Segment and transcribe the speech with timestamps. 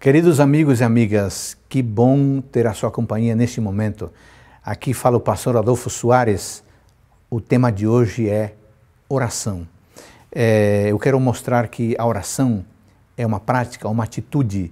[0.00, 4.12] Queridos amigos e amigas, que bom ter a sua companhia neste momento.
[4.64, 6.62] Aqui fala o pastor Adolfo Soares.
[7.28, 8.54] O tema de hoje é
[9.08, 9.66] oração.
[10.30, 12.64] É, eu quero mostrar que a oração
[13.16, 14.70] é uma prática, uma atitude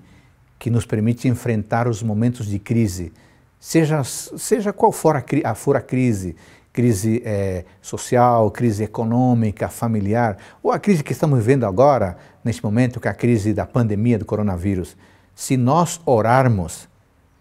[0.61, 3.13] que nos permite enfrentar os momentos de crise,
[3.59, 6.37] seja, seja qual for a, for a crise,
[6.73, 13.01] crise é, social, crise econômica, familiar, ou a crise que estamos vivendo agora, neste momento,
[13.01, 14.97] que é a crise da pandemia do coronavírus.
[15.37, 16.89] Se nós orarmos,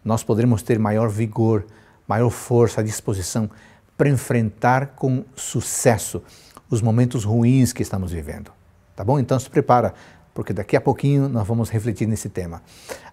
[0.04, 1.66] nós poderemos ter maior vigor,
[2.06, 3.50] maior força, disposição
[3.98, 6.22] para enfrentar com sucesso
[6.70, 8.52] os momentos ruins que estamos vivendo.
[8.98, 9.18] Tá bom?
[9.18, 9.94] Então se prepara
[10.34, 12.62] porque daqui a pouquinho nós vamos refletir nesse tema.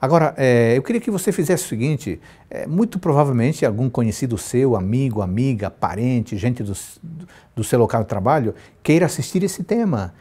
[0.01, 4.75] Agora, é, eu queria que você fizesse o seguinte: é, muito provavelmente algum conhecido seu,
[4.75, 6.73] amigo, amiga, parente, gente do,
[7.55, 8.53] do seu local de trabalho,
[8.83, 10.13] queira assistir esse tema.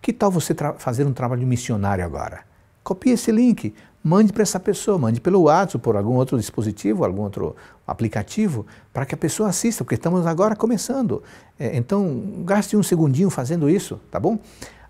[0.00, 2.44] Que tal você fazer um trabalho missionário agora?
[2.84, 3.74] Copie esse link,
[4.04, 9.06] mande para essa pessoa, mande pelo WhatsApp, por algum outro dispositivo, algum outro aplicativo, para
[9.06, 11.22] que a pessoa assista, porque estamos agora começando.
[11.58, 14.38] É, então, gaste um segundinho fazendo isso, tá bom?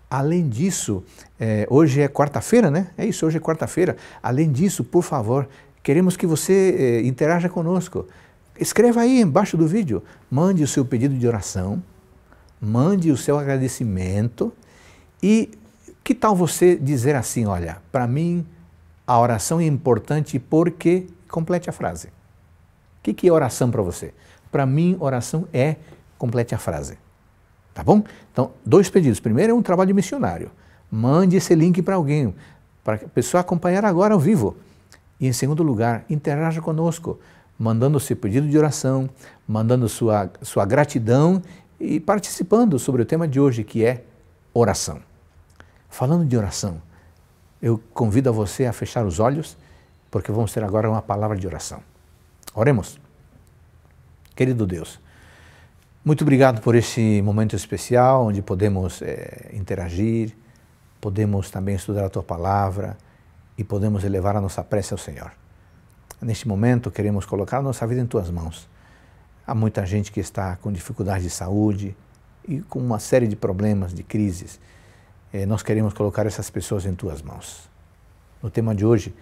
[0.09, 1.01] Além disso,
[1.39, 2.89] é, hoje é quarta-feira, né?
[2.97, 3.95] É isso, hoje é quarta-feira.
[4.21, 5.47] Além disso, por favor,
[5.81, 8.05] queremos que você é, interaja conosco.
[8.59, 11.81] Escreva aí embaixo do vídeo, mande o seu pedido de oração,
[12.59, 14.51] mande o seu agradecimento
[15.23, 15.51] e
[16.03, 18.45] que tal você dizer assim, olha, para mim
[19.07, 22.07] a oração é importante porque complete a frase.
[22.07, 22.11] O
[23.03, 24.13] que, que é oração para você?
[24.51, 25.75] Para mim, oração é
[26.17, 26.97] complete a frase.
[27.73, 28.03] Tá bom?
[28.31, 29.19] Então, dois pedidos.
[29.19, 30.49] Primeiro é um trabalho missionário.
[30.89, 32.33] Mande esse link para alguém,
[32.83, 34.55] para a pessoa acompanhar agora ao vivo.
[35.19, 37.19] E em segundo lugar, interaja conosco,
[37.59, 39.09] mandando seu pedido de oração,
[39.47, 41.41] mandando sua, sua gratidão
[41.79, 44.03] e participando sobre o tema de hoje, que é
[44.53, 44.99] oração.
[45.89, 46.81] Falando de oração,
[47.65, 49.57] eu convido a você a fechar os olhos,
[50.11, 51.81] porque vamos ter agora uma palavra de oração.
[52.53, 52.99] Oremos.
[54.35, 54.99] Querido Deus,
[56.03, 60.35] muito obrigado por esse momento especial onde podemos é, interagir,
[61.01, 62.95] podemos também estudar a tua palavra
[63.57, 65.31] e podemos elevar a nossa prece ao Senhor.
[66.21, 68.69] Neste momento, queremos colocar a nossa vida em tuas mãos.
[69.47, 71.97] Há muita gente que está com dificuldade de saúde
[72.47, 74.59] e com uma série de problemas, de crises.
[75.35, 77.69] É, nós queremos colocar essas pessoas em tuas mãos.
[78.41, 79.13] No tema de hoje,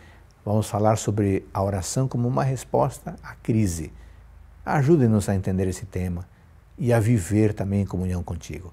[0.45, 3.91] vamos falar sobre a oração como uma resposta à crise.
[4.63, 6.27] Ajude-nos a entender esse tema
[6.77, 8.71] e a viver também em comunhão contigo.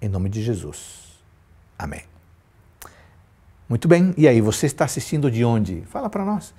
[0.00, 1.18] Em nome de Jesus.
[1.76, 2.02] Amém.
[3.68, 5.82] Muito bem, e aí, você está assistindo de onde?
[5.86, 6.54] Fala para nós.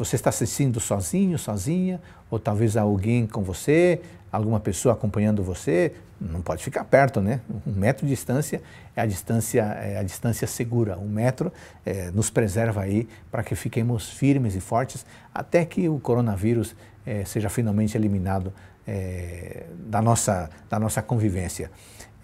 [0.00, 2.00] Você está assistindo sozinho, sozinha,
[2.30, 4.00] ou talvez alguém com você,
[4.32, 5.92] alguma pessoa acompanhando você?
[6.18, 7.42] Não pode ficar perto, né?
[7.66, 8.62] Um metro de distância
[8.96, 10.98] é a distância, é a distância segura.
[10.98, 11.52] Um metro
[11.84, 16.74] é, nos preserva aí para que fiquemos firmes e fortes até que o coronavírus
[17.04, 18.54] é, seja finalmente eliminado
[18.88, 21.70] é, da, nossa, da nossa convivência.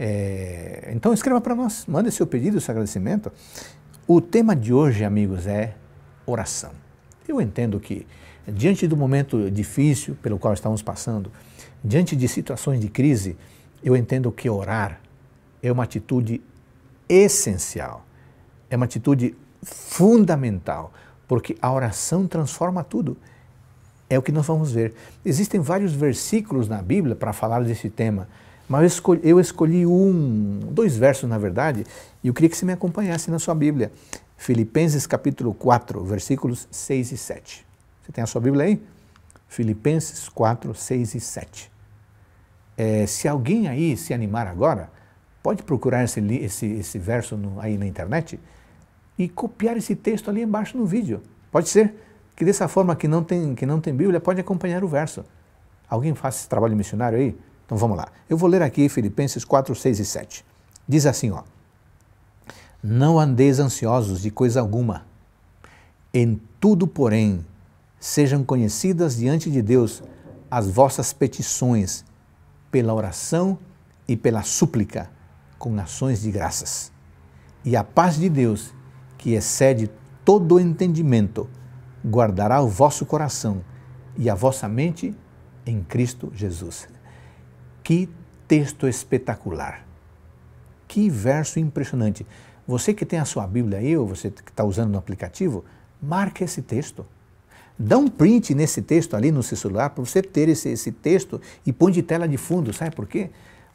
[0.00, 3.31] É, então escreva para nós, mande seu pedido, seu agradecimento.
[4.08, 5.75] O tema de hoje, amigos, é
[6.25, 6.85] oração.
[7.28, 8.06] Eu entendo que,
[8.47, 11.31] diante do momento difícil pelo qual estamos passando,
[11.82, 13.37] diante de situações de crise,
[13.82, 15.00] eu entendo que orar
[15.62, 16.41] é uma atitude
[17.09, 18.04] essencial,
[18.70, 20.92] é uma atitude fundamental,
[21.26, 23.16] porque a oração transforma tudo.
[24.08, 24.94] É o que nós vamos ver.
[25.25, 28.28] Existem vários versículos na Bíblia para falar desse tema,
[28.69, 31.84] mas eu escolhi, eu escolhi, um, dois versos na verdade,
[32.22, 33.91] e eu queria que você me acompanhasse na sua Bíblia.
[34.36, 37.66] Filipenses capítulo 4, versículos 6 e 7.
[38.02, 38.82] Você tem a sua Bíblia aí?
[39.48, 41.72] Filipenses 4, 6 e 7.
[42.76, 44.91] É, se alguém aí se animar agora,
[45.42, 48.38] pode procurar esse, esse, esse verso no, aí na internet
[49.19, 51.22] e copiar esse texto ali embaixo no vídeo.
[51.50, 51.94] Pode ser?
[52.36, 55.25] que dessa forma que não tem, que não tem Bíblia pode acompanhar o verso.
[55.88, 57.34] Alguém faz esse trabalho missionário aí?
[57.64, 58.08] Então vamos lá.
[58.28, 60.44] Eu vou ler aqui Filipenses 4, 6 e 7.
[60.86, 61.42] Diz assim, ó.
[62.88, 65.05] Não andeis ansiosos de coisa alguma.
[66.15, 67.44] Em tudo, porém,
[67.99, 70.05] sejam conhecidas diante de Deus
[70.49, 72.05] as vossas petições
[72.71, 73.59] pela oração
[74.06, 75.11] e pela súplica
[75.59, 76.93] com ações de graças.
[77.65, 78.73] E a paz de Deus,
[79.19, 79.91] que excede
[80.25, 81.50] todo o entendimento,
[82.06, 83.65] guardará o vosso coração
[84.17, 85.12] e a vossa mente
[85.67, 86.87] em Cristo Jesus.
[87.83, 88.09] Que
[88.47, 89.85] texto espetacular!
[90.87, 92.25] Que verso impressionante!
[92.66, 95.64] Você que tem a sua Bíblia aí, ou você que está usando no aplicativo,
[96.02, 97.06] marque esse texto.
[97.78, 101.40] Dá um print nesse texto ali no seu celular para você ter esse, esse texto
[101.64, 102.72] e põe de tela de fundo.
[102.72, 103.30] Sabe por quê?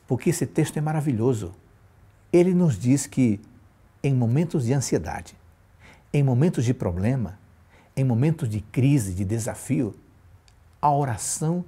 [0.07, 1.53] Porque esse texto é maravilhoso.
[2.33, 3.39] Ele nos diz que
[4.03, 5.35] em momentos de ansiedade,
[6.13, 7.39] Em momentos de problema,
[7.95, 9.95] em momentos de crise, de desafio,
[10.81, 11.63] a oração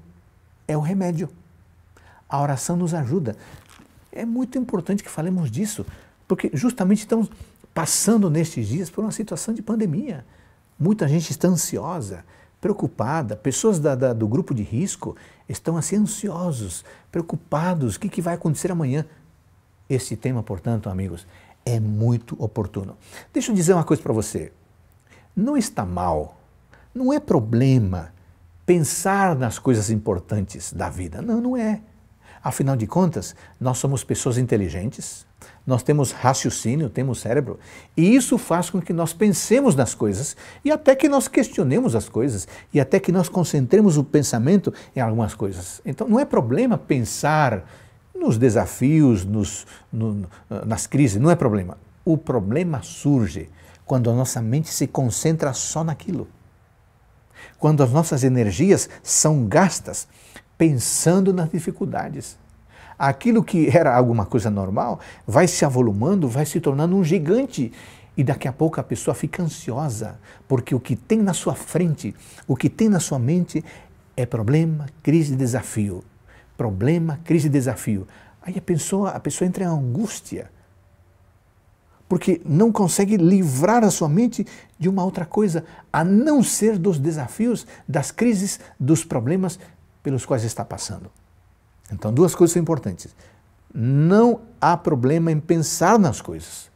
[0.67, 1.29] é o remédio.
[2.27, 3.37] A oração nos ajuda.
[4.11, 5.85] É muito importante que falemos disso,
[6.27, 7.29] porque justamente estamos
[7.73, 10.25] passando nestes dias por uma situação de pandemia.
[10.79, 12.23] Muita gente está ansiosa,
[12.61, 15.15] preocupada, pessoas da, da, do grupo de risco
[15.49, 19.05] estão assim ansiosos, preocupados, o que, que vai acontecer amanhã?
[19.89, 21.27] Esse tema, portanto, amigos,
[21.65, 22.97] é muito oportuno.
[23.33, 24.51] Deixa eu dizer uma coisa para você.
[25.35, 26.39] Não está mal,
[26.93, 28.13] não é problema
[28.65, 31.21] pensar nas coisas importantes da vida.
[31.21, 31.81] Não, não é.
[32.43, 35.25] Afinal de contas, nós somos pessoas inteligentes,
[35.65, 37.57] nós temos raciocínio, temos cérebro,
[37.95, 42.09] e isso faz com que nós pensemos nas coisas e até que nós questionemos as
[42.09, 45.81] coisas e até que nós concentremos o pensamento em algumas coisas.
[45.85, 47.65] Então não é problema pensar
[48.13, 50.27] nos desafios, nos, no,
[50.65, 51.77] nas crises, não é problema.
[52.03, 53.49] O problema surge
[53.85, 56.27] quando a nossa mente se concentra só naquilo.
[57.57, 60.07] Quando as nossas energias são gastas
[60.57, 62.37] pensando nas dificuldades.
[62.97, 67.71] Aquilo que era alguma coisa normal vai se avolumando, vai se tornando um gigante.
[68.15, 72.15] E daqui a pouco a pessoa fica ansiosa, porque o que tem na sua frente,
[72.47, 73.65] o que tem na sua mente
[74.15, 76.03] é problema, crise, desafio.
[76.55, 78.07] Problema, crise, desafio.
[78.41, 80.51] Aí a pessoa, a pessoa entra em angústia,
[82.07, 84.45] porque não consegue livrar a sua mente
[84.77, 89.57] de uma outra coisa, a não ser dos desafios, das crises, dos problemas
[90.03, 91.09] pelos quais está passando.
[91.91, 93.15] Então, duas coisas são importantes.
[93.73, 96.71] Não há problema em pensar nas coisas.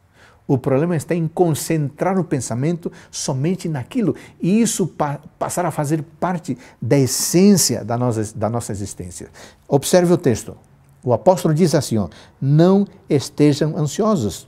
[0.47, 6.01] O problema está em concentrar o pensamento somente naquilo e isso pa passar a fazer
[6.21, 9.30] parte da essência da nossa, da nossa existência.
[9.68, 10.57] Observe o texto.
[11.03, 12.07] O apóstolo diz assim: ó,
[12.39, 14.47] não estejam ansiosos.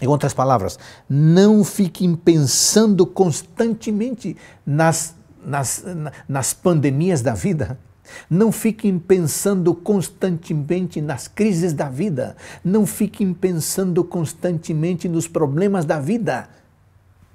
[0.00, 0.78] Em outras palavras,
[1.08, 5.84] não fiquem pensando constantemente nas nas,
[6.28, 7.78] nas pandemias da vida.
[8.28, 12.36] Não fiquem pensando constantemente nas crises da vida.
[12.64, 16.48] Não fiquem pensando constantemente nos problemas da vida.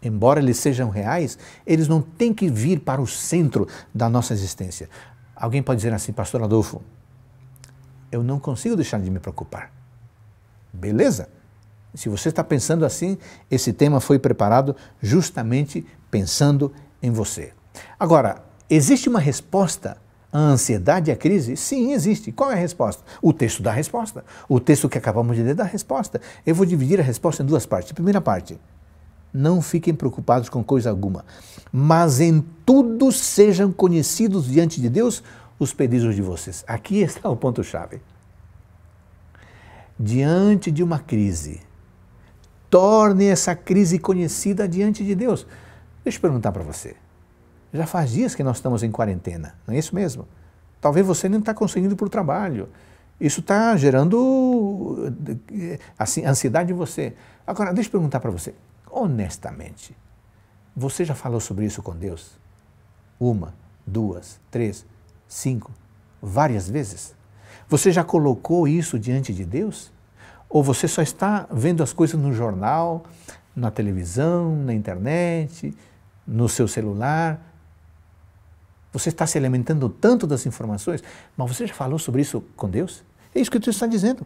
[0.01, 4.89] Embora eles sejam reais, eles não têm que vir para o centro da nossa existência.
[5.35, 6.81] Alguém pode dizer assim, Pastor Adolfo,
[8.11, 9.71] eu não consigo deixar de me preocupar.
[10.71, 11.29] Beleza?
[11.95, 13.17] Se você está pensando assim,
[13.49, 17.53] esse tema foi preparado justamente pensando em você.
[17.99, 19.97] Agora, existe uma resposta
[20.31, 21.55] à ansiedade e à crise?
[21.55, 22.31] Sim, existe.
[22.31, 23.03] Qual é a resposta?
[23.21, 24.25] O texto dá a resposta.
[24.49, 26.21] O texto que acabamos de ler dá a resposta.
[26.45, 27.91] Eu vou dividir a resposta em duas partes.
[27.91, 28.59] A primeira parte,
[29.33, 31.25] não fiquem preocupados com coisa alguma,
[31.71, 35.23] mas em tudo sejam conhecidos diante de Deus
[35.57, 36.63] os pedidos de vocês.
[36.67, 37.99] Aqui está o ponto-chave.
[39.99, 41.61] Diante de uma crise,
[42.69, 45.47] torne essa crise conhecida diante de Deus.
[46.03, 46.95] Deixa eu perguntar para você.
[47.73, 50.27] Já faz dias que nós estamos em quarentena, não é isso mesmo?
[50.79, 52.69] Talvez você não está conseguindo para o trabalho.
[53.19, 55.11] Isso está gerando
[55.97, 57.15] assim, ansiedade em você.
[57.47, 58.53] Agora, deixa eu perguntar para você,
[58.91, 59.95] honestamente,
[60.75, 62.37] você já falou sobre isso com Deus?
[63.19, 63.53] Uma,
[63.87, 64.85] duas, três,
[65.27, 65.71] cinco,
[66.21, 67.15] várias vezes?
[67.69, 69.91] Você já colocou isso diante de Deus?
[70.49, 73.03] Ou você só está vendo as coisas no jornal,
[73.55, 75.73] na televisão, na internet,
[76.27, 77.52] no seu celular,
[78.93, 81.03] você está se alimentando tanto das informações,
[81.35, 83.03] mas você já falou sobre isso com Deus?
[83.33, 84.25] É isso que Deus está dizendo.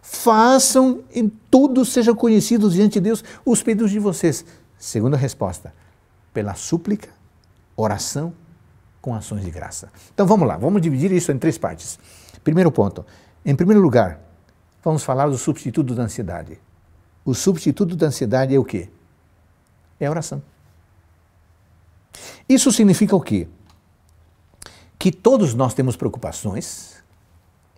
[0.00, 4.44] Façam em tudo, sejam conhecidos diante de Deus os pedidos de vocês.
[4.78, 5.74] Segunda resposta,
[6.32, 7.08] pela súplica,
[7.76, 8.32] oração,
[9.02, 9.90] com ações de graça.
[10.14, 11.98] Então vamos lá, vamos dividir isso em três partes.
[12.44, 13.04] Primeiro ponto,
[13.44, 14.20] em primeiro lugar,
[14.84, 16.60] vamos falar do substituto da ansiedade.
[17.24, 18.88] O substituto da ansiedade é o quê?
[19.98, 20.40] É a oração.
[22.48, 23.48] Isso significa o quê?
[25.06, 26.96] Que todos nós temos preocupações,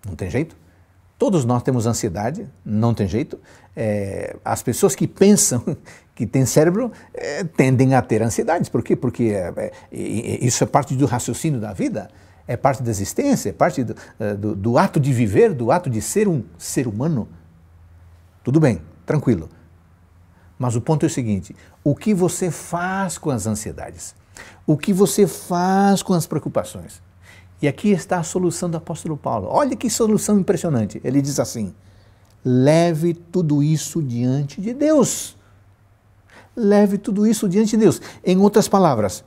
[0.06, 0.56] não tem jeito.
[1.18, 3.38] Todos nós temos ansiedade, não tem jeito.
[3.76, 5.62] É, as pessoas que pensam
[6.16, 8.70] que têm cérebro é, tendem a ter ansiedades.
[8.70, 8.96] Por quê?
[8.96, 9.52] Porque é,
[9.92, 9.98] é
[10.40, 12.08] isso é parte do raciocínio da vida,
[12.46, 15.90] é parte da existência, é parte do, é, do, do ato de viver, do ato
[15.90, 17.28] de ser um ser humano.
[18.42, 19.50] Tudo bem, tranquilo.
[20.58, 21.54] Mas o ponto é o seguinte:
[21.84, 24.14] o que você faz com as ansiedades?
[24.66, 27.06] O que você faz com as preocupações?
[27.60, 29.48] E aqui está a solução do apóstolo Paulo.
[29.50, 31.00] Olha que solução impressionante.
[31.02, 31.74] Ele diz assim:
[32.44, 35.36] leve tudo isso diante de Deus.
[36.54, 38.00] Leve tudo isso diante de Deus.
[38.24, 39.24] Em outras palavras,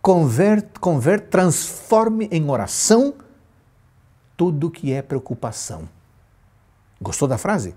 [0.00, 3.14] converte, transforme em oração
[4.36, 5.88] tudo que é preocupação.
[7.00, 7.74] Gostou da frase?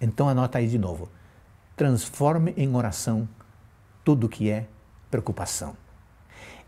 [0.00, 1.08] Então anota aí de novo.
[1.76, 3.28] transforme em oração
[4.04, 4.66] tudo que é
[5.10, 5.76] preocupação.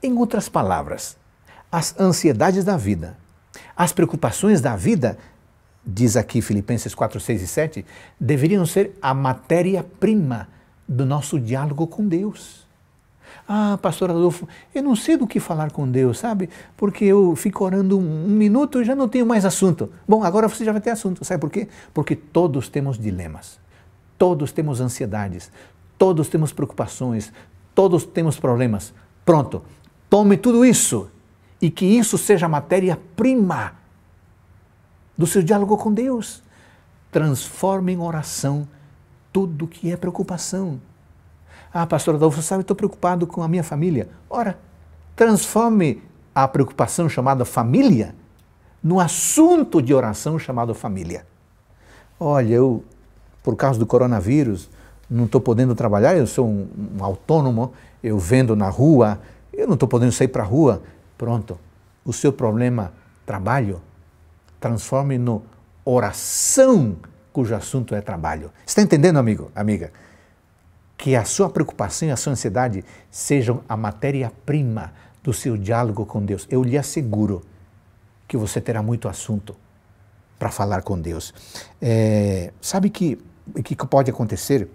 [0.03, 1.17] Em outras palavras,
[1.77, 3.19] as ansiedades da vida,
[3.77, 5.19] as preocupações da vida,
[5.87, 7.87] diz aqui Filipenses 4, 6 e 7,
[8.19, 10.49] deveriam ser a matéria-prima
[10.89, 12.67] do nosso diálogo com Deus.
[13.47, 16.49] Ah, pastor Adolfo, eu não sei do que falar com Deus, sabe?
[16.79, 19.93] Porque eu fico orando um, minuto e já não tenho mais assunto.
[20.09, 21.27] Bom, agora você já vai ter assunto.
[21.27, 21.69] Sabe por quê?
[21.93, 23.61] Porque todos temos dilemas,
[24.17, 25.53] todos temos ansiedades,
[25.99, 27.31] todos temos preocupações,
[27.75, 28.95] todos temos problemas.
[29.27, 29.63] Pronto,
[30.09, 31.11] tome tudo isso
[31.61, 33.75] e que isso seja matéria-prima
[35.17, 36.43] do seu diálogo com Deus.
[37.11, 38.69] Transforme em oração
[39.33, 40.81] tudo que é preocupação.
[41.73, 44.09] Ah, pastor Adolfo, sabe, estou preocupado com a minha família.
[44.31, 44.59] Ora,
[45.15, 46.03] transforme
[46.35, 48.15] a preocupação chamada família
[48.83, 51.27] no assunto de oração chamado família.
[52.19, 52.85] Olha, eu,
[53.43, 54.71] por causa do coronavírus,
[55.09, 57.73] não estou podendo trabalhar, eu sou um, um, autônomo,
[58.03, 59.21] eu vendo na rua,
[59.53, 60.83] eu não estou podendo sair para a rua.
[61.17, 61.59] Pronto,
[62.05, 62.93] o seu problema,
[63.25, 63.81] trabalho,
[64.61, 65.43] transforme no
[65.85, 66.97] oração
[67.33, 68.51] cujo assunto é trabalho.
[68.67, 69.93] Está entendendo, amigo, amiga?
[70.97, 74.93] Que a sua preocupação e a sua ansiedade sejam a matéria-prima
[75.23, 76.47] do seu diálogo com Deus.
[76.51, 77.43] Eu lhe asseguro
[78.27, 79.55] que você terá muito assunto
[80.39, 81.35] para falar com Deus.
[81.81, 83.19] É, sabe que
[83.63, 84.69] que pode acontecer?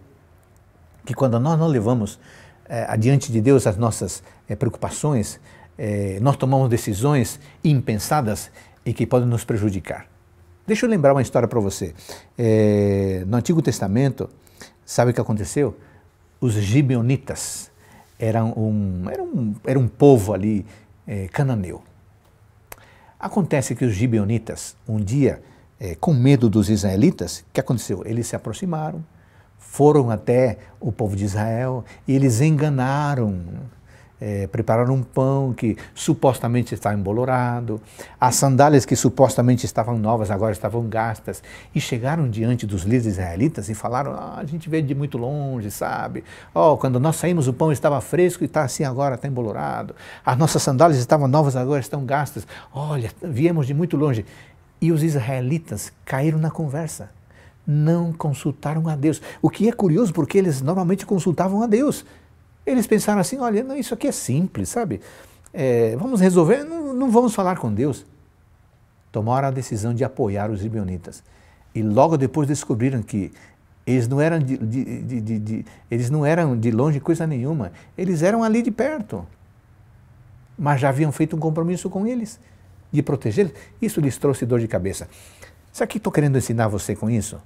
[1.05, 2.19] Que quando nós não levamos
[2.65, 5.39] é, adiante de Deus as nossas é, preocupações,
[5.83, 8.51] é, nós tomamos decisões impensadas
[8.85, 10.05] e que podem nos prejudicar.
[10.67, 11.95] Deixa eu lembrar uma história para você.
[12.37, 14.29] É, no Antigo Testamento,
[14.85, 15.75] sabe o que aconteceu?
[16.39, 17.71] Os gibeonitas
[18.19, 20.67] eram um, eram um, era um povo ali
[21.07, 21.81] é, cananeu.
[23.19, 25.41] Acontece que os gibeonitas, um dia,
[25.99, 28.03] com medo dos israelitas, o que aconteceu?
[28.05, 29.03] Eles se aproximaram,
[29.57, 33.43] foram até o povo de Israel e eles enganaram
[34.21, 37.81] é, prepararam um pão que supostamente estava embolorado,
[38.19, 41.41] as sandálias que supostamente estavam novas agora estavam gastas,
[41.73, 45.71] e chegaram diante dos líderes israelitas e falaram: ah, a gente veio de muito longe,
[45.71, 46.23] sabe?
[46.53, 49.95] Oh, quando nós saímos o pão estava fresco e está assim agora, está embolorado.
[50.23, 52.45] As nossas sandálias estavam novas agora estão gastas.
[52.71, 54.23] Olha, viemos de muito longe.
[54.79, 57.09] E os israelitas caíram na conversa.
[57.65, 59.21] Não consultaram a Deus.
[59.41, 62.03] O que é curioso, porque eles normalmente consultavam a Deus.
[62.65, 65.01] Eles pensaram assim: olha, não, isso aqui é simples, sabe?
[65.53, 68.05] É, vamos resolver, não, não, vamos falar com Deus.
[69.11, 71.23] Tomaram a decisão de apoiar os gibeonitas.
[71.73, 73.31] E logo depois descobriram que
[73.85, 78.21] eles não eram de, de, de, de, eles não eram de longe coisa nenhuma, eles
[78.21, 79.25] eram ali de perto.
[80.57, 82.39] Mas já haviam feito um compromisso com eles
[82.91, 83.53] de protegê-los.
[83.81, 85.09] Isso lhes trouxe dor de cabeça.
[85.73, 87.41] Sabe o que estou querendo ensinar você com isso?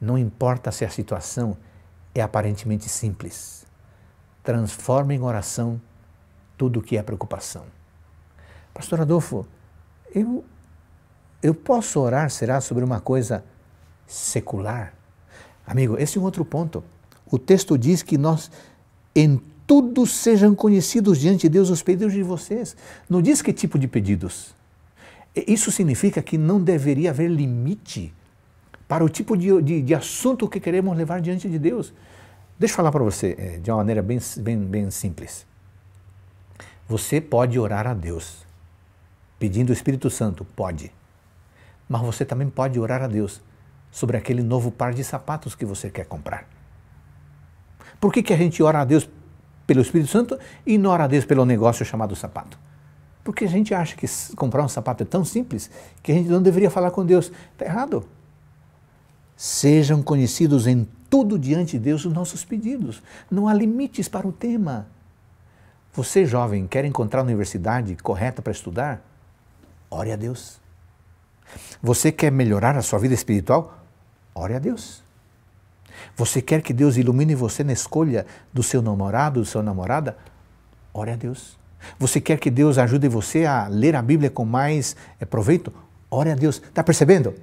[0.00, 1.56] Não importa se a situação
[2.14, 3.61] é aparentemente simples
[4.42, 5.80] transforma em oração
[6.56, 7.64] tudo o que é preocupação.
[8.74, 9.46] Pastor Adolfo,
[10.14, 10.44] eu,
[11.42, 13.44] eu posso orar, será, sobre uma coisa
[14.06, 14.94] secular?
[15.66, 16.82] Amigo, esse é um outro ponto.
[17.30, 18.50] O texto diz que nós,
[19.14, 22.76] em tudo, sejam conhecidos diante de Deus os pedidos de vocês.
[23.08, 24.54] Não diz que tipo de pedidos.
[25.34, 28.12] Isso significa que não deveria haver limite
[28.86, 31.94] para o tipo de, de, de assunto que queremos levar diante de Deus.
[32.62, 35.44] Deixa eu falar para você é, de uma maneira bem, bem, bem simples.
[36.86, 38.46] Você pode orar a Deus
[39.36, 40.92] pedindo o Espírito Santo, pode.
[41.88, 43.42] Mas você também pode orar a Deus
[43.90, 46.46] sobre aquele novo par de sapatos que você quer comprar.
[48.00, 49.10] Por que, que a gente ora a Deus
[49.66, 52.56] pelo Espírito Santo e não ora a Deus pelo negócio chamado sapato?
[53.24, 55.68] Porque a gente acha que comprar um sapato é tão simples
[56.00, 57.32] que a gente não deveria falar com Deus.
[57.54, 58.06] Está errado.
[59.36, 63.02] Sejam conhecidos em tudo diante de Deus os nossos pedidos.
[63.30, 64.86] Não há limites para o tema.
[65.92, 69.02] Você, jovem, quer encontrar a universidade correta para estudar?
[69.90, 70.58] Ore a Deus.
[71.82, 73.78] Você quer melhorar a sua vida espiritual?
[74.34, 75.02] Ore a Deus.
[76.16, 80.16] Você quer que Deus ilumine você na escolha do seu namorado, do seu namorada?
[80.94, 81.58] Ore a Deus.
[81.98, 85.74] Você quer que Deus ajude você a ler a Bíblia com mais é, proveito?
[86.10, 86.56] Ore a Deus.
[86.56, 87.34] Está percebendo?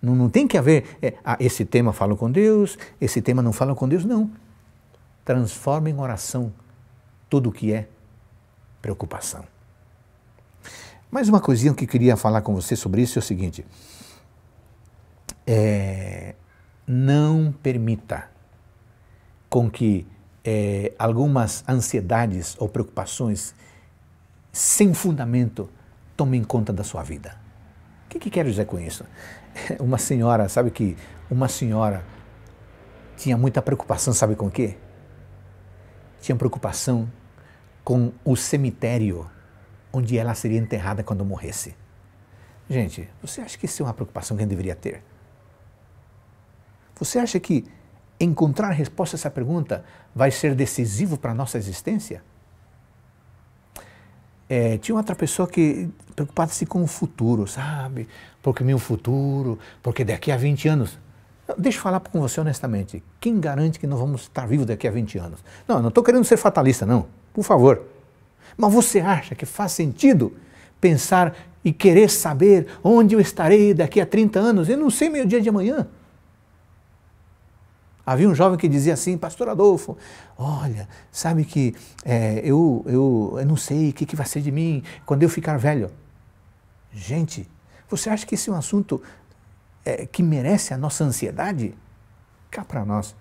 [0.00, 3.52] Não, não tem que haver, é, ah, esse tema fala com Deus, esse tema não
[3.52, 4.30] fala com Deus, não.
[5.24, 6.52] Transforma em oração
[7.28, 7.88] tudo o que é
[8.80, 9.44] preocupação.
[11.10, 13.64] Mais uma coisinha que eu queria falar com você sobre isso é o seguinte:
[15.46, 16.34] é,
[16.86, 18.28] não permita
[19.48, 20.06] com que
[20.44, 23.54] é, algumas ansiedades ou preocupações
[24.52, 25.68] sem fundamento
[26.16, 27.36] tomem conta da sua vida.
[28.06, 29.04] O que, que quero dizer com isso?
[29.80, 30.96] uma senhora, sabe que
[31.30, 32.04] uma senhora
[33.16, 34.76] tinha muita preocupação, sabe com o quê?
[36.20, 37.10] Tinha preocupação
[37.84, 39.30] com o cemitério
[39.92, 41.74] onde ela seria enterrada quando morresse.
[42.68, 45.02] Gente, você acha que isso é uma preocupação que a gente deveria ter?
[46.98, 47.64] Você acha que
[48.18, 49.84] encontrar a resposta a essa pergunta
[50.14, 52.22] vai ser decisivo para a nossa existência?
[54.48, 58.08] É, tinha outra pessoa que preocupada-se com o futuro, sabe?
[58.42, 60.98] Porque meu futuro, porque daqui a 20 anos.
[61.58, 63.02] Deixa eu falar com você honestamente.
[63.20, 65.44] Quem garante que não vamos estar vivos daqui a 20 anos?
[65.66, 67.06] Não, não estou querendo ser fatalista, não.
[67.32, 67.82] Por favor.
[68.56, 70.32] Mas você acha que faz sentido
[70.80, 74.68] pensar e querer saber onde eu estarei daqui a 30 anos?
[74.68, 75.86] Eu não sei meu dia de amanhã.
[78.06, 79.98] Havia um jovem que dizia assim, Pastor Adolfo,
[80.38, 84.52] olha, sabe que é, eu, eu, eu não sei o que, que vai ser de
[84.52, 85.90] mim quando eu ficar velho.
[86.92, 87.48] Gente,
[87.90, 89.02] você acha que esse é um assunto
[89.84, 91.74] é, que merece a nossa ansiedade?
[92.48, 93.16] Cá para nós.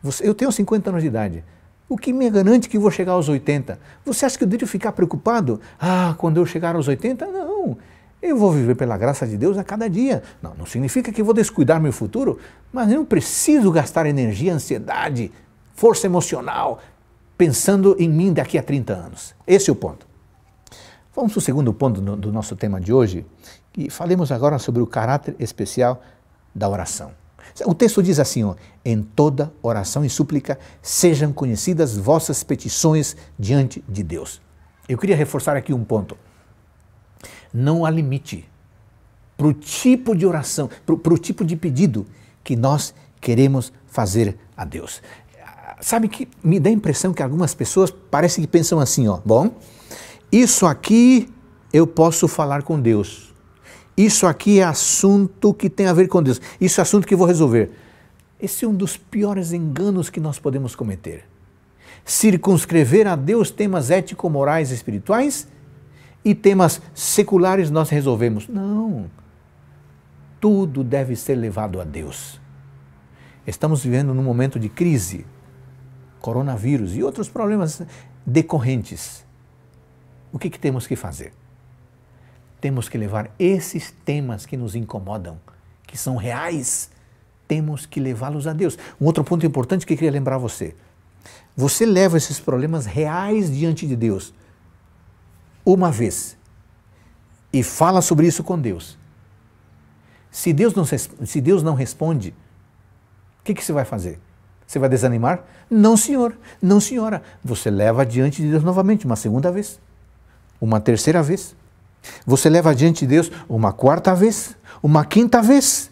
[0.00, 1.44] Você, eu tenho 50 anos de idade.
[1.88, 3.78] O que me garante que vou chegar aos 80?
[4.04, 5.60] Você acha que eu devo ficar preocupado?
[5.80, 7.26] Ah, quando eu chegar aos 80?
[7.26, 7.76] Não.
[8.22, 10.22] Eu vou viver pela graça de Deus a cada dia.
[10.40, 12.38] Não, não significa que vou descuidar meu futuro,
[12.72, 15.32] mas eu preciso gastar energia, ansiedade,
[15.74, 16.78] força emocional
[17.36, 19.34] pensando em mim daqui a 30 anos.
[19.44, 20.06] Esse é o ponto.
[21.12, 23.26] Vamos para o segundo ponto do, do nosso tema de hoje
[23.76, 26.00] e falemos agora sobre o caráter especial
[26.54, 27.10] da oração.
[27.66, 33.82] O texto diz assim: ó, em toda oração e súplica sejam conhecidas vossas petições diante
[33.88, 34.40] de Deus.
[34.88, 36.16] Eu queria reforçar aqui um ponto
[37.52, 38.48] não há limite
[39.36, 42.06] para o tipo de oração, para o tipo de pedido
[42.44, 45.02] que nós queremos fazer a Deus.
[45.80, 49.50] Sabe que me dá a impressão que algumas pessoas parecem que pensam assim, ó, bom,
[50.30, 51.28] isso aqui
[51.72, 53.34] eu posso falar com Deus.
[53.96, 56.40] Isso aqui é assunto que tem a ver com Deus.
[56.60, 57.70] Isso é assunto que vou resolver.
[58.40, 61.24] Esse é um dos piores enganos que nós podemos cometer.
[62.04, 65.46] Circunscrever a Deus temas ético-morais e espirituais
[66.24, 68.48] e temas seculares nós resolvemos.
[68.48, 69.10] Não.
[70.40, 72.40] Tudo deve ser levado a Deus.
[73.46, 75.26] Estamos vivendo num momento de crise,
[76.20, 77.82] coronavírus e outros problemas
[78.24, 79.24] decorrentes.
[80.32, 81.32] O que, que temos que fazer?
[82.60, 85.38] Temos que levar esses temas que nos incomodam,
[85.86, 86.90] que são reais,
[87.48, 88.78] temos que levá-los a Deus.
[89.00, 90.74] Um outro ponto importante que eu queria lembrar você.
[91.56, 94.32] Você leva esses problemas reais diante de Deus
[95.64, 96.36] uma vez
[97.52, 98.98] e fala sobre isso com Deus.
[100.30, 102.30] Se Deus não, se Deus não responde,
[103.40, 104.18] o que, que você vai fazer?
[104.66, 105.44] Você vai desanimar?
[105.68, 107.22] Não, senhor, não, senhora.
[107.44, 109.78] Você leva diante de Deus novamente, uma segunda vez,
[110.58, 111.54] uma terceira vez.
[112.24, 115.90] Você leva adiante de Deus uma quarta vez, uma quinta vez.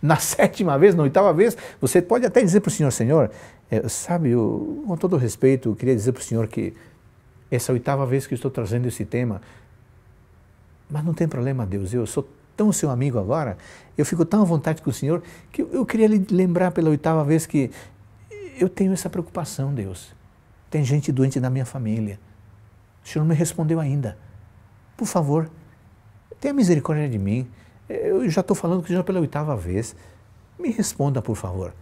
[0.00, 3.30] Na sétima vez, na oitava vez, você pode até dizer para o Senhor, Senhor,
[3.70, 6.74] é, sabe, eu, com todo respeito, eu queria dizer para o Senhor que
[7.54, 9.40] essa oitava vez que estou trazendo esse tema.
[10.90, 13.56] Mas não tem problema, Deus, eu sou tão seu amigo agora,
[13.96, 17.24] eu fico tão à vontade com o Senhor, que eu queria lhe lembrar pela oitava
[17.24, 17.70] vez que
[18.58, 20.14] eu tenho essa preocupação, Deus.
[20.70, 22.18] Tem gente doente na minha família.
[23.04, 24.16] O Senhor não me respondeu ainda.
[24.96, 25.50] Por favor,
[26.40, 27.48] tenha misericórdia de mim.
[27.88, 29.94] Eu já estou falando com o Senhor pela oitava vez.
[30.58, 31.74] Me responda, por favor.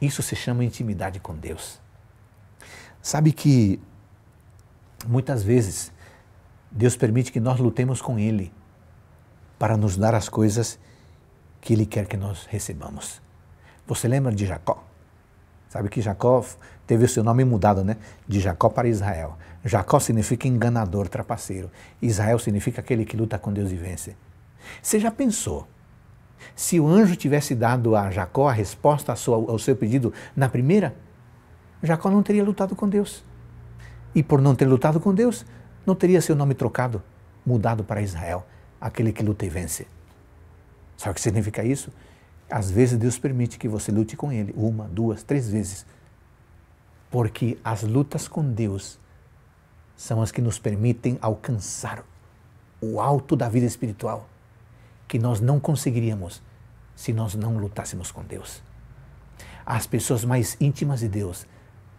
[0.00, 1.80] Isso se chama intimidade com Deus.
[3.02, 3.80] Sabe que
[5.06, 5.92] Muitas vezes,
[6.70, 8.52] Deus permite que nós lutemos com Ele
[9.58, 10.78] para nos dar as coisas
[11.60, 13.20] que Ele quer que nós recebamos.
[13.86, 14.84] Você lembra de Jacó?
[15.68, 16.44] Sabe que Jacó
[16.86, 17.96] teve o seu nome mudado, né?
[18.26, 19.36] De Jacó para Israel.
[19.64, 21.70] Jacó significa enganador, trapaceiro.
[22.00, 24.16] Israel significa aquele que luta com Deus e vence.
[24.82, 25.68] Você já pensou?
[26.54, 30.94] Se o anjo tivesse dado a Jacó a resposta ao seu pedido na primeira,
[31.82, 33.22] Jacó não teria lutado com Deus.
[34.14, 35.44] E por não ter lutado com Deus,
[35.86, 37.02] não teria seu nome trocado,
[37.44, 38.46] mudado para Israel,
[38.80, 39.86] aquele que luta e vence.
[40.96, 41.92] Sabe o que significa isso?
[42.50, 45.86] Às vezes Deus permite que você lute com Ele, uma, duas, três vezes.
[47.10, 48.98] Porque as lutas com Deus
[49.96, 52.04] são as que nos permitem alcançar
[52.80, 54.28] o alto da vida espiritual,
[55.06, 56.42] que nós não conseguiríamos
[56.94, 58.62] se nós não lutássemos com Deus.
[59.64, 61.46] As pessoas mais íntimas de Deus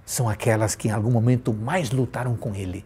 [0.10, 2.84] são aquelas que em algum momento mais lutaram com Ele.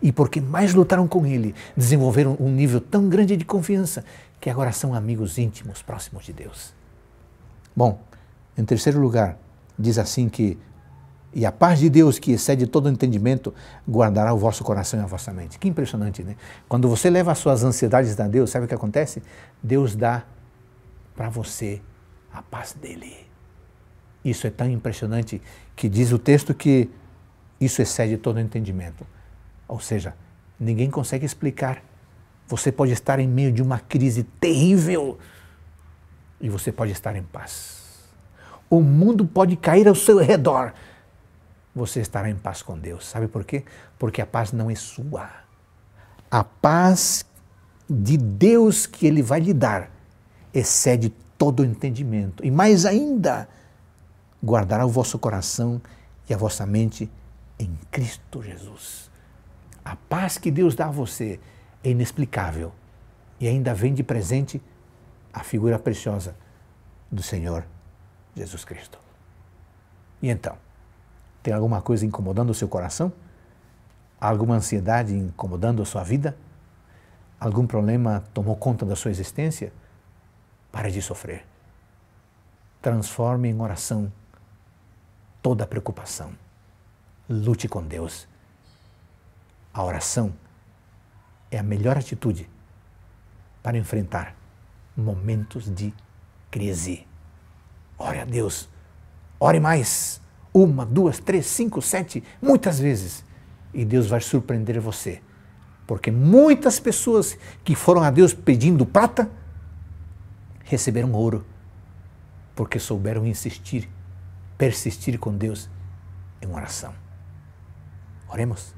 [0.00, 4.02] E porque mais lutaram com Ele, desenvolveram um nível tão grande de confiança
[4.40, 6.72] que agora são amigos íntimos, próximos de Deus.
[7.76, 8.00] Bom,
[8.56, 9.36] em terceiro lugar,
[9.78, 10.58] diz assim que
[11.34, 13.54] e a paz de Deus, que excede todo entendimento,
[13.86, 15.58] guardará o vosso coração e a vossa mente.
[15.58, 16.36] Que impressionante, né?
[16.70, 19.22] Quando você leva as suas ansiedades a Deus, sabe o que acontece?
[19.62, 20.24] Deus dá
[21.14, 21.82] para você
[22.32, 23.31] a paz dele.
[24.24, 25.40] Isso é tão impressionante
[25.74, 26.88] que diz o texto que
[27.60, 29.06] isso excede todo entendimento.
[29.66, 30.14] Ou seja,
[30.58, 31.82] ninguém consegue explicar.
[32.46, 35.18] Você pode estar em meio de uma crise terrível
[36.40, 37.80] e você pode estar em paz.
[38.68, 40.72] O mundo pode cair ao seu redor.
[41.74, 43.06] Você estará em paz com Deus.
[43.06, 43.64] Sabe por quê?
[43.98, 45.30] Porque a paz não é sua.
[46.30, 47.24] A paz
[47.88, 49.90] de Deus que Ele vai lhe dar
[50.52, 52.44] excede todo entendimento.
[52.44, 53.48] E mais ainda,
[54.44, 55.80] guardará o vosso coração
[56.28, 57.10] e a vossa mente
[57.58, 59.10] em Cristo Jesus.
[59.84, 61.38] A paz que Deus dá a você
[61.82, 62.72] é inexplicável
[63.38, 64.62] e ainda vem de presente
[65.32, 66.36] a figura preciosa
[67.10, 67.64] do Senhor
[68.34, 68.98] Jesus Cristo.
[70.20, 70.56] E então,
[71.42, 73.12] tem alguma coisa incomodando o seu coração?
[74.20, 76.36] Alguma ansiedade incomodando a sua vida?
[77.40, 79.72] Algum problema tomou conta da sua existência?
[80.70, 81.44] Pare de sofrer.
[82.80, 84.12] Transforme em oração
[85.42, 86.32] toda preocupação.
[87.28, 88.28] Lute com Deus.
[89.74, 90.32] A oração
[91.50, 92.48] é a melhor atitude
[93.62, 94.34] para enfrentar
[94.96, 95.92] momentos de
[96.50, 97.06] crise.
[97.98, 98.68] Ore a Deus.
[99.40, 100.20] Ore mais.
[100.54, 103.24] Uma, duas, três, cinco, sete, muitas vezes.
[103.72, 105.22] E Deus vai surpreender você.
[105.86, 109.30] Porque muitas pessoas que foram a Deus pedindo prata
[110.64, 111.44] receberam ouro.
[112.54, 113.88] Porque souberam insistir
[114.62, 115.68] persistir com Deus
[116.40, 116.94] em oração.
[118.28, 118.76] Oremos.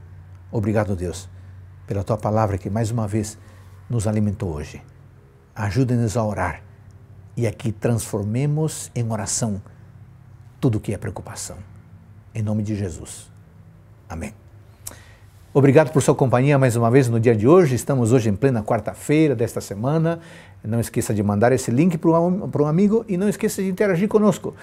[0.50, 1.28] Obrigado, Deus,
[1.86, 3.36] pela tua palavra que mais uma vez
[3.90, 4.80] nos alimentou hoje.
[5.54, 6.62] Ajuda-nos a orar
[7.36, 9.60] e aqui transformemos em oração
[10.58, 11.58] tudo que é preocupação.
[12.34, 13.30] Em nome de Jesus.
[14.08, 14.32] Amém.
[15.52, 17.74] Obrigado por sua companhia mais uma vez no dia de hoje.
[17.74, 20.18] Estamos hoje em plena quarta-feira desta semana.
[20.64, 24.54] Não esqueça de mandar esse link para um amigo e não esqueça de interagir conosco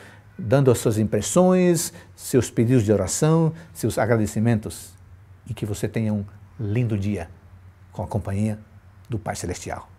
[0.41, 4.93] dando as suas impressões, seus pedidos de oração, seus agradecimentos
[5.47, 6.25] e que você tenha um
[6.59, 7.29] lindo dia
[7.91, 8.57] com a companhia
[9.09, 9.90] do Pai Celestial.